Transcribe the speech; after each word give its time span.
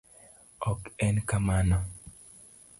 Ok 0.69 0.81
en 1.07 1.15
kamano. 1.29 1.79